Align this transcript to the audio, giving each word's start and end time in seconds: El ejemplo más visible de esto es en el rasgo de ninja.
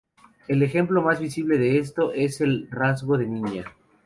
El 0.47 0.63
ejemplo 0.63 1.03
más 1.03 1.19
visible 1.19 1.59
de 1.59 1.77
esto 1.77 2.11
es 2.11 2.41
en 2.41 2.47
el 2.49 2.67
rasgo 2.71 3.19
de 3.19 3.27
ninja. 3.27 3.71